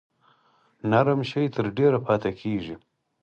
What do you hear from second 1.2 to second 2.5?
شی تر ډیره پاتې